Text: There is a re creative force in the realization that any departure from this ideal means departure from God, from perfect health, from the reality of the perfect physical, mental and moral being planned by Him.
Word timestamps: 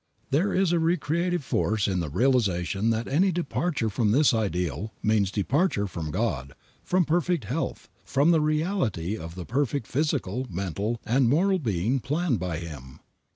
There 0.31 0.51
is 0.51 0.71
a 0.71 0.79
re 0.79 0.97
creative 0.97 1.43
force 1.43 1.87
in 1.87 1.99
the 1.99 2.09
realization 2.09 2.89
that 2.89 3.07
any 3.07 3.31
departure 3.31 3.87
from 3.87 4.09
this 4.09 4.33
ideal 4.33 4.95
means 5.03 5.29
departure 5.29 5.85
from 5.85 6.09
God, 6.09 6.53
from 6.83 7.05
perfect 7.05 7.43
health, 7.43 7.87
from 8.03 8.31
the 8.31 8.41
reality 8.41 9.15
of 9.15 9.35
the 9.35 9.45
perfect 9.45 9.85
physical, 9.85 10.47
mental 10.49 10.99
and 11.05 11.29
moral 11.29 11.59
being 11.59 11.99
planned 11.99 12.39
by 12.39 12.57
Him. 12.57 12.99